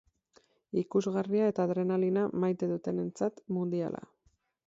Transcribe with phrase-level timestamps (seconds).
[0.81, 4.05] Ikusgarria eta adrenalina maite dutenentzat, mundiala.